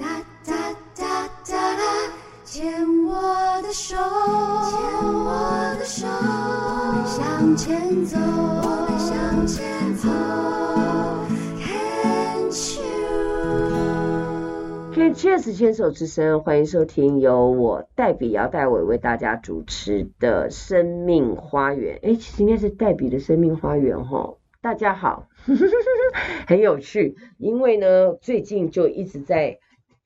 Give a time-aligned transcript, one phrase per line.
[0.00, 0.06] 哒
[0.46, 0.54] 哒
[0.96, 1.84] 哒哒啦，
[2.42, 2.72] 牵
[3.04, 4.80] 我的手，牵
[5.12, 10.08] 我的手，我们向前走，我们向前走。
[15.12, 22.00] Cheers 牵手之声，欢迎收听由我黛比姚黛伟为大家主持的生命花园。
[22.02, 24.36] 哎，其实应该是黛比的生命花园哈。
[24.62, 25.28] 大家好，
[26.48, 29.58] 很有趣，因为呢，最近就一直在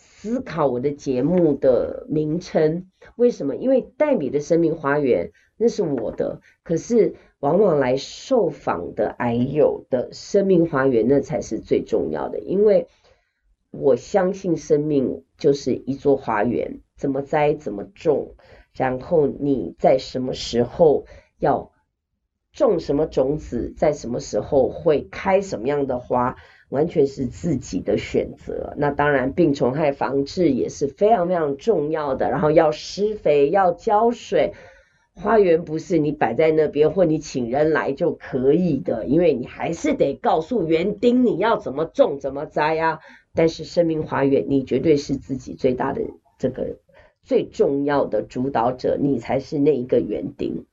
[0.00, 2.90] 思考我的节目的名称。
[3.16, 3.54] 为什么？
[3.56, 12.88] 因为黛比的生命花园那是我的，可是往往来受访的癌友的生命花园那才是最重要的，因为。
[13.72, 18.34] 我相信生命就是一座花园，怎么栽怎么种，
[18.74, 21.06] 然后你在什么时候
[21.38, 21.70] 要
[22.52, 26.34] 种什么种子，在什么时候会开什么样的花，
[26.70, 28.72] 完全是自己的选择。
[28.78, 34.54] 那当然，病虫害防治也是非常非常重要的，然后要施肥，要浇水。
[35.12, 43.00] 花园不是你摆在那边或你请人来就可以的，因为你还是得告诉园丁你要怎么种怎么栽啊。
[43.34, 46.02] 但是生命花园，你绝对是自己最大的
[46.38, 46.78] 这个
[47.22, 50.64] 最重要的主导者，你才是那一个园丁。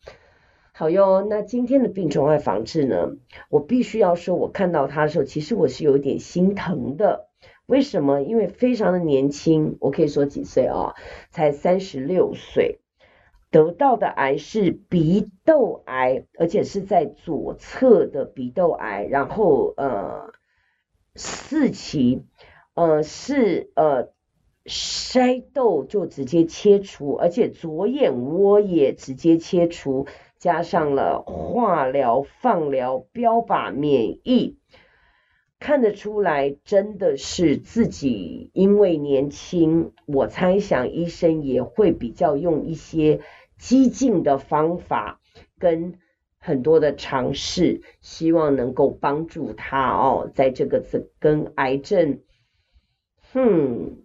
[0.80, 3.18] 好哟，那今天的病虫害防治呢？
[3.50, 7.30] 我必须要说，我看到他的时候，其实我是有点心疼的。
[7.66, 8.22] 为什么？
[8.22, 10.96] 因为非常的年轻，我可以说几岁啊、哦？
[11.32, 12.80] 才三十六岁，
[13.50, 20.32] 得到的癌是鼻窦癌，而且是在左侧的鼻窦癌，然后呃
[21.16, 22.22] 四期。
[22.76, 24.12] 呃，是呃，
[24.66, 30.06] 筛窦就直接切除，而且左眼窝也直接切除，
[30.40, 34.58] 加上了化疗、放疗、标靶、免疫，
[35.60, 43.22] 看得出来真的是自己因为年轻，我猜想医生也会比较用一些
[43.58, 45.20] 激进的方法
[45.58, 45.96] 跟
[46.40, 50.84] 很多的尝试，希望能够帮助他哦，在这个
[51.20, 52.22] 跟癌症。
[53.34, 53.98] 哼，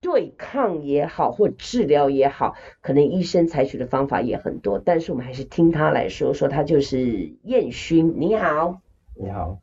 [0.00, 8.14] 对抗也好，或治疗也好，可能医生采取的方法也很多，但是我们还是听他来说，说他就是彦勋。
[8.18, 8.80] 你好，
[9.14, 9.60] 你好，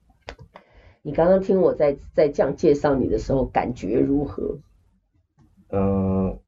[1.01, 4.59] 你刚刚听我在在这样介绍你的时候，感觉如何？
[5.69, 6.39] 嗯、呃，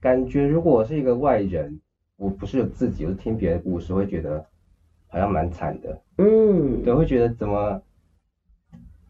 [0.00, 1.80] 感觉如果我是一个外人，
[2.16, 4.46] 我不是有自己，我是听别人的故事，会觉得
[5.08, 6.00] 好像蛮惨的。
[6.18, 7.82] 嗯，对，会觉得怎么？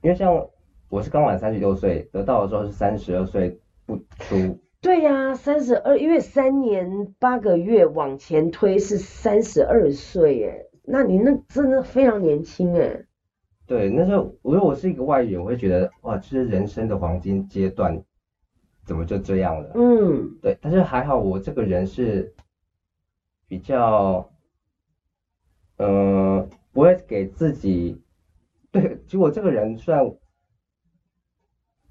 [0.02, 0.48] 因为像。
[0.88, 3.60] 我是刚满三十六岁，得到的时候是三十二岁
[3.90, 4.58] 不出。
[4.80, 13.04] 对呀、啊，三十二，因为三年八个月往前推是三十二岁耶，那你那真的非常年轻哎。
[13.66, 18.02] 对，那时候如果我是一个外人，我会觉得哇，这是人生的黄金阶段，
[18.84, 19.72] 怎么就这样了？
[19.74, 22.32] 嗯，对，但是还好我这个人是
[23.48, 24.30] 比较，
[25.76, 28.00] 呃，不会给自己，
[28.70, 30.10] 对，其实我这个人虽然。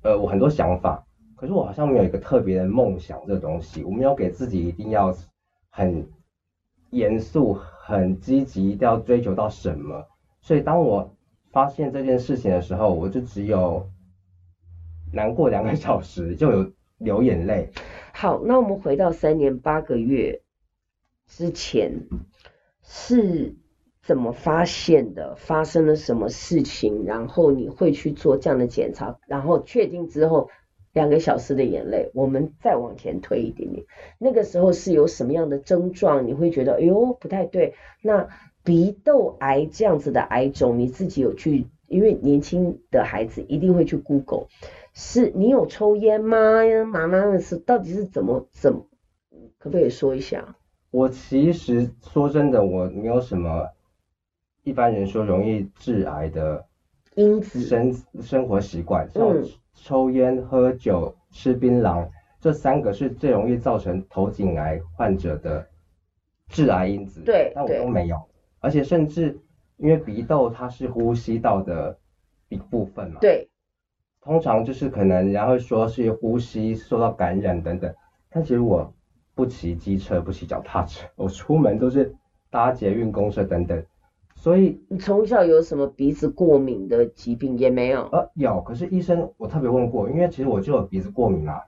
[0.02, 1.06] 呃，我很多想法，
[1.40, 5.16] 可是我好像没有一个特别的梦想这东西，我没有给自己一定要
[5.70, 6.06] 很
[6.90, 10.06] 严肃、很积极，一定要追求到什么。
[10.42, 11.16] 所以当我
[11.52, 13.90] 发现这件事情的时候，我就只有
[15.14, 17.70] 难过两个小时，就有流眼泪。
[18.14, 20.42] 好，那我们回到三年八个月
[21.26, 22.08] 之前
[22.84, 23.56] 是。
[24.02, 25.36] 怎么发现的？
[25.36, 27.06] 发生了什么事情？
[27.06, 30.50] 然后你会去做这样的检查，然后确定之后，
[31.00, 33.86] 两个小时的眼泪，我们再往前推一点点。
[34.18, 36.28] 那个时候是有什么样的症状？
[36.28, 37.74] 你会觉得，哎呦，不太对。
[38.02, 38.28] 那
[38.66, 41.68] 鼻窦癌这样子的癌肿，你自己有去？
[41.88, 44.48] 因为年轻的孩子一定会去 Google，
[44.94, 46.38] 是你有抽烟吗？
[46.86, 48.84] 妈妈是到底是怎么怎？
[49.58, 50.58] 可不可以说一下？
[50.92, 53.70] 我其实说真的，我没有什么。
[54.64, 56.66] 一般人说容易致癌的
[57.20, 59.36] 因子生生活习惯，像
[59.74, 62.08] 抽烟、喝酒、吃槟榔，
[62.40, 65.68] 这三个是最容易造成头颈癌患者的
[66.48, 67.20] 致癌因子。
[67.26, 68.18] 对，但我都没有，
[68.62, 69.38] 而且甚至
[69.76, 71.98] 因为鼻窦它是呼吸道的
[72.48, 73.20] 一部分嘛。
[73.20, 73.50] 对。
[74.22, 77.94] 通常就是可能人家会说是呼吸受到感染等等，
[78.30, 78.94] 但其实我
[79.36, 82.16] 不骑机车，不骑脚踏车，我出门都是
[82.50, 83.84] 搭捷运、公车等等。
[84.40, 88.08] 所以你从小有什么鼻子过敏的疾病也没有？
[88.14, 91.62] 呃，有，可是医生我特别问过，因为其实我就有鼻子过敏啊。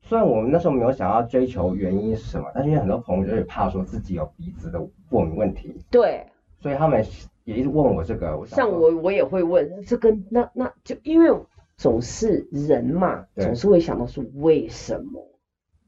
[0.00, 5.80] 虽然我们那时候没有想要追求原因是什么，但是因为很多朋友就是怕说自己有鼻子的过敏问题。
[5.92, 6.26] 对。
[6.58, 7.04] 所以他们
[7.44, 8.36] 也一直问我这个。
[8.36, 11.30] 我像我，我也会问这跟，那那就因为
[11.76, 15.24] 总是人嘛，总是会想到是为什么，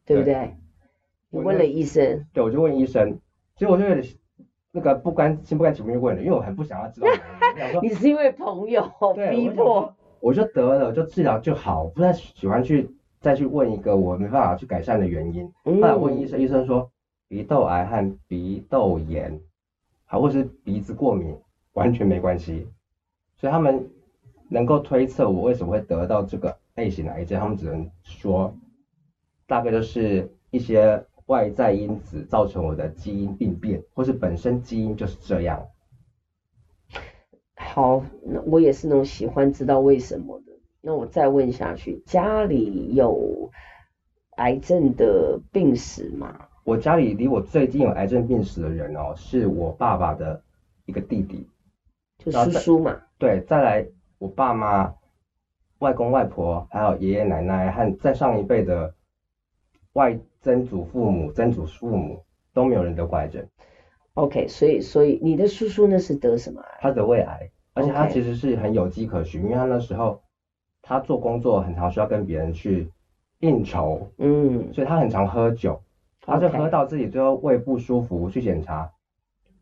[0.06, 0.54] 对不对？
[1.30, 3.18] 你问了医生，对，我就问医生，
[3.56, 4.06] 所以我就有点
[4.74, 7.06] 那个不甘心不甘情不愿问了，因为我很不想要知道
[7.56, 7.80] 原因。
[7.88, 8.82] 你是因为朋友
[9.30, 9.94] 逼迫？
[10.18, 12.90] 我就得了，就治疗就好，不太喜欢去
[13.20, 15.48] 再去问一个我没办法去改善的原因。
[15.64, 16.90] 后来问医生，医生说
[17.28, 19.40] 鼻窦癌和鼻窦炎，
[20.04, 21.38] 还或是鼻子过敏
[21.74, 22.66] 完全没关系，
[23.36, 23.88] 所以他们。
[24.46, 28.54] 能够推测我为什么会得到这个类型的癌症，他们只能说，
[29.46, 35.66] 大概就是一些外在因子造成我的基因病变，或是本身基因就是这样。
[37.54, 40.52] 好，那我也是那种喜欢知道为什么的。
[40.80, 43.50] 那我再问下去，家里有
[44.36, 46.48] 癌症的病史吗？
[46.64, 50.42] 我家里离我最近有癌症病史的人哦，是我爸爸的
[50.86, 51.48] 一个弟弟，
[52.18, 53.00] 就叔叔嘛。
[53.18, 53.86] 对，再来。
[54.18, 54.94] 我爸妈、
[55.80, 58.94] 外公外婆，还有爷爷奶奶和再上一辈的
[59.92, 63.48] 外曾祖父母、曾祖父母都没有人得过癌症。
[64.12, 66.78] OK，所以所以你的叔叔呢是得什么癌？
[66.82, 70.20] 他得胃癌，而且他其实是很有迹可循.因为他那时候
[70.82, 72.90] 他做工作很常需要跟别人去
[73.40, 75.80] 应酬，嗯，所以他很常喝酒，
[76.20, 78.92] 他就喝到自己最后胃不舒服，去检查，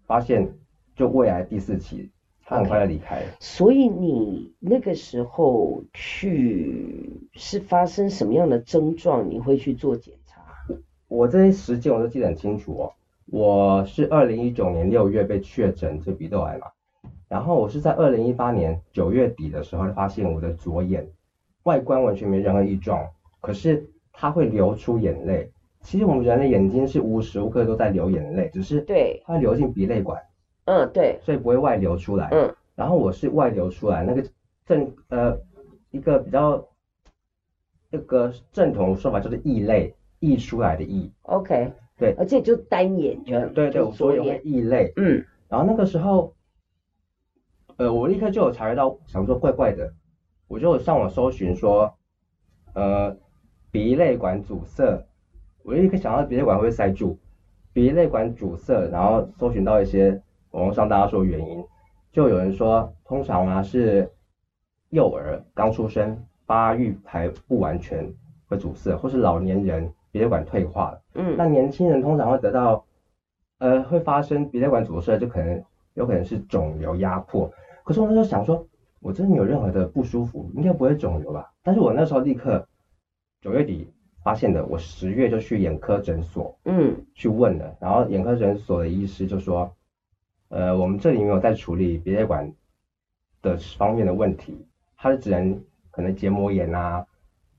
[0.05, 0.53] 发现
[0.97, 2.11] 就胃癌第四期。
[2.45, 9.31] 他很快就离开.所以你那个时候去是发生什么样的症状？
[9.31, 10.22] 你会去做检查？
[11.13, 12.93] 我这些时间我都记得很清楚哦。
[13.27, 16.69] 我是二零一九年六月被确诊这鼻窦癌嘛，
[17.29, 21.07] 然后我是在二零一八年九月底的时候发现我的左眼
[21.65, 23.07] 外观完全没任何异状，
[23.43, 25.53] 可是它会流出眼泪。
[25.83, 30.19] 其实我们人的眼睛是无时无刻都在流眼泪，只是对它流进鼻泪管。
[30.65, 32.31] 嗯，对，所以不会外流出来。
[32.33, 34.25] 嗯，然后我是外流出来，那个
[34.65, 35.39] 正呃
[35.91, 36.67] 一个比较
[37.91, 41.13] 那个正统的说法就是异泪，溢出来的溢。
[41.23, 44.93] OK，对，而且就单眼就对对，我说有溢泪。
[44.95, 46.33] 嗯，然后那个时候，
[47.77, 49.93] 呃，我立刻就有察觉到，想说怪怪的，
[50.47, 51.93] 我就上网搜寻说，
[52.75, 53.17] 呃，
[53.73, 55.05] 鼻泪管阻塞，
[55.65, 57.19] 我立刻想到鼻泪管会塞住，
[57.73, 60.23] 鼻泪管阻塞，然后搜寻到一些。
[60.53, 61.65] 网络上大家说原因，
[62.13, 64.13] 就有人说，通常啊是
[64.91, 68.13] 幼儿刚出生发育还不完全
[68.47, 71.03] 会阻塞，或是老年人鼻泪管退化了。
[71.15, 72.85] 嗯，那年轻人通常会得到，
[73.59, 75.65] 呃，会发生鼻泪管阻塞，就可能
[75.95, 77.51] 有可能是肿瘤压迫。
[77.85, 78.65] 可是我那时候想说，
[79.01, 81.53] 我真的没有任何的不舒服，应该不会肿瘤吧？
[81.65, 82.65] 但是我那时候立刻
[83.41, 83.91] 九月底
[84.23, 89.75] 发现的，我十月就去眼科诊所，嗯，去问了，然后眼科诊所的医师就说。
[90.55, 92.53] 呃，我们这里没有在处理鼻泪管
[93.41, 94.67] 的方面的问题，
[94.99, 95.59] 他是只能
[95.91, 97.07] 可能结膜炎啊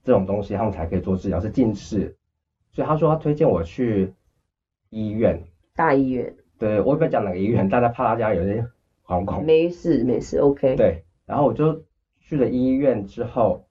[0.04, 2.14] 这种东西，他们才可以做治疗，是近视，
[2.74, 4.12] 所以他说他推荐我去
[4.90, 5.42] 医院，
[5.74, 8.68] 大医院，对，我也不知道讲哪个医院，大家怕大家有点
[9.06, 11.82] 惶恐，没事没事，OK，对，然后我就
[12.20, 13.64] 去了医院之后，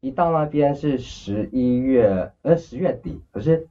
[0.00, 3.68] 一到那边是十一月，呃十月底，可是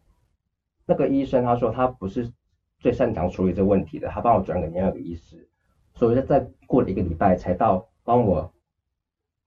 [0.85, 2.31] 那个医生他说他不是。
[2.79, 5.49] 最擅长处理这个问题的，他帮我转给另外一个医师，
[5.95, 8.53] 所以就再过了一个礼拜才到帮我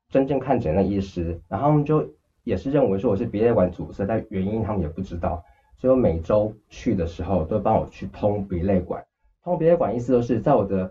[0.09, 2.13] 真正看诊的医师，然后他们就
[2.45, 5.45] 也是认为说我是鼻泪管阻塞，但原因他们也不知道，
[5.77, 9.05] 所以我每周去的时候都帮我去通鼻泪管，
[9.43, 10.91] 通鼻泪管意思就是在我的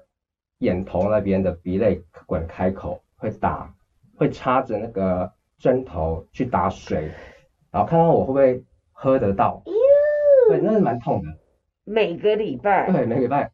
[0.59, 3.73] 眼头那边的鼻泪管开口会打，
[4.15, 7.11] 会插着那个针头去打水，
[7.71, 9.61] 然后看看我会不会喝得到，
[10.49, 11.27] 对，那是蛮痛的。
[11.83, 13.51] 每个礼拜，对，每个礼拜，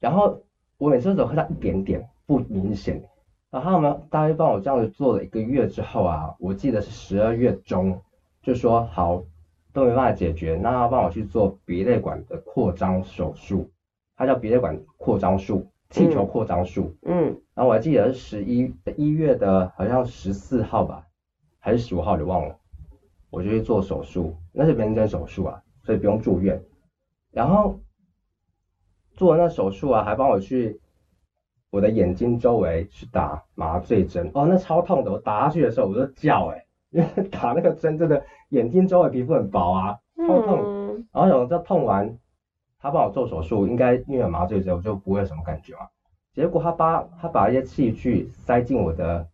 [0.00, 0.42] 然后
[0.78, 3.02] 我每次都只喝到一点点，不明显。
[3.54, 8.02] 然后呢大约帮我这样子做了一个月之后啊，我记得是十二月中，
[8.42, 9.22] 就说好
[9.72, 13.70] 都没办法解决，那要帮我去做鼻泪管的扩张手术，
[14.16, 16.96] 它叫鼻泪管扩张术，气球扩张术。
[17.02, 17.26] 嗯。
[17.54, 21.06] 然后我还记得是十一一月的，好像十四号吧，
[21.60, 22.56] 还是十五号，就忘了。
[23.30, 26.60] 我就去做手术，那是门诊手术啊，所以不用住院。
[27.30, 27.78] 然后
[29.12, 30.80] 做那手术啊，还帮我去
[31.74, 40.60] 我的眼睛周围去打麻醉针，哦，那超痛的，我打下去的时候我就叫哎，因 为打那个针真的眼睛周围皮肤很薄啊，超痛。
[40.64, 42.16] 嗯、然后有这痛完，
[42.78, 45.80] 他帮我做手术，应该因为有麻醉针，我就不会有什么感觉嘛。
[46.32, 49.26] 结果他把他把一些器具塞进我的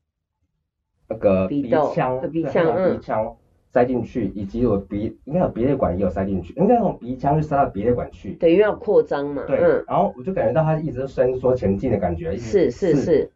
[1.10, 3.36] 那个鼻腔，鼻腔，鼻腔。
[3.70, 8.34] 塞进去，以及我鼻应该有鼻泪管也有塞进去，应该从鼻腔就塞到鼻泪管去。
[8.34, 9.44] 对，因为要扩张嘛。
[9.46, 12.36] 对，嗯、然后我就感觉到它一直伸缩前进的感觉。
[12.36, 13.30] 是是是。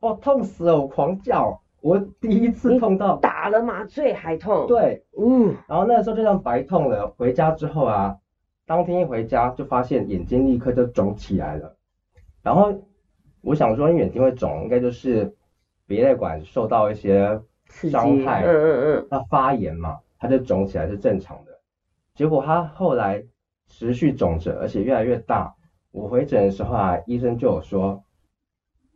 [0.00, 0.78] 哦，痛死了！
[0.78, 4.66] 我狂叫，我第一次痛到打了麻醉还痛。
[4.66, 7.08] 对，嗯，然后那个时候就像白痛了。
[7.16, 8.18] 回家之后啊，
[8.66, 11.74] 当天一回家就发现眼睛立刻就肿起来了。
[12.42, 12.72] 然后
[13.40, 15.34] 我想说，眼睛会肿，应该就是
[15.86, 17.40] 鼻泪管受到一些
[17.90, 21.52] 伤害，嗯嗯嗯，它发炎嘛，它就肿起来是正常的。
[22.14, 23.24] 结果它后来
[23.68, 25.54] 持续肿着，而且越来越大。
[25.90, 28.02] 我回诊的时候啊，医生就有说，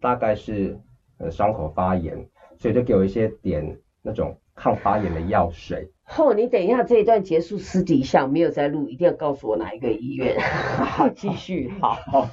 [0.00, 0.78] 大概是
[1.18, 2.28] 呃伤口发炎。
[2.60, 5.88] 所以就给我一些点那种抗发炎的药水。
[6.02, 10.36] 后、 哦，你等一下这一段结束，私底下没有在录，一定要告诉我哪一个医院。
[10.42, 11.70] 好，继续。
[11.80, 11.92] 好。
[11.92, 12.28] 好。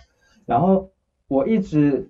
[0.47, 0.89] 然后
[1.27, 2.09] 我一直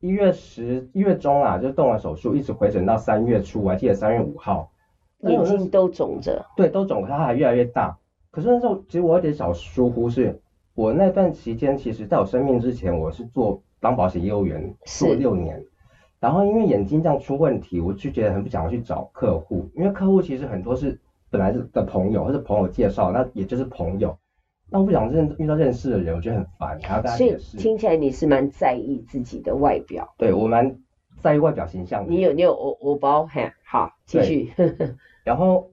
[0.00, 4.70] 一月十一月中啊，就动完手术，一直回诊到三月初，我还记得三月五号，
[5.20, 6.44] 眼睛都肿着。
[6.56, 7.98] 对，都肿，它还越来越大。
[8.30, 10.40] 可是那时候其实我有点小疏忽，是
[10.74, 15.60] 我那段期间，其实在我生病之前，我是做当保险业务员，做六年。
[16.20, 21.00] 然后因为眼睛这样出问题，我就觉得很不想要去找客户，因为客户其实很多是
[21.30, 24.16] 本来是的朋友或者朋友介绍，那也就是朋友，
[24.70, 27.58] 那我不想认遇到认识的人，我觉得很烦，还要跟他解释。
[27.58, 30.14] 所以听起来你是蛮在意自己的外表。
[30.18, 30.78] 对，我蛮
[31.20, 32.10] 在意外表形象的。
[32.10, 34.52] 你有你有我我包，嘿，好，继续。
[35.24, 35.70] 然后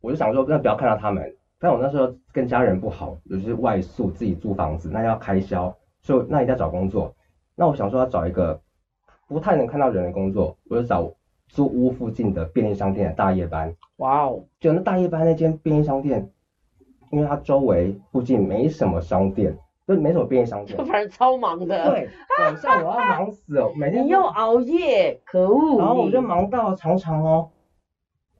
[0.00, 7.14] 我就想说，那不要看到他们，但我那时候跟家人不好，有些外宿，自己租房子，那要开销，所以那一定要找工作。
[7.54, 8.60] 那我想说要找一个。
[9.28, 11.10] 不太能看到人的工作，我就找
[11.46, 13.74] 租屋附近的便利商店的大夜班。
[13.96, 16.30] 哇哦，就那大夜班那间便利商店，
[17.12, 21.90] 因为它周围附近没什么商店， 就没什么便利商店， 反正超忙的。
[21.90, 22.08] 对，
[22.40, 25.78] 晚上我要忙死哦，每天你又熬夜，可恶。
[25.78, 27.50] 然后我就忙到常常哦，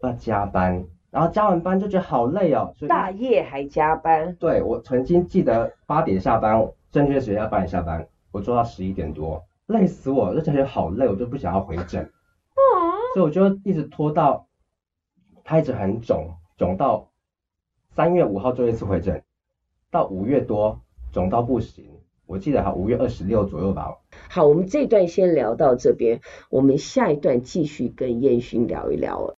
[0.00, 4.34] 要加班，然后加完班就觉得好累哦，所以大夜还加班。
[4.36, 9.44] 对，我曾经记得八点下班，正确时间要八点下班，我做到十一点多。
[9.66, 12.10] 累死我，就感觉好累，我就不想要回诊，
[13.14, 14.46] 所以我就一直拖到，
[15.44, 17.06] 它一直很肿，肿到
[17.94, 19.22] 三月五号做一次回诊，
[19.90, 20.80] 到五月多
[21.12, 21.84] 肿到不行，
[22.24, 23.98] 我记得哈五月二十六左右吧。
[24.30, 29.30] 好，我们这段先聊到这边，我们下一段继续跟燕勋聊一聊。